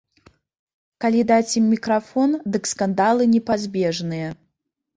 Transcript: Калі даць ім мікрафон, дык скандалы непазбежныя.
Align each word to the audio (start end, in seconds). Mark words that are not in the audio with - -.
Калі 1.05 1.21
даць 1.31 1.51
ім 1.61 1.65
мікрафон, 1.75 2.35
дык 2.57 2.63
скандалы 2.73 3.31
непазбежныя. 3.37 4.29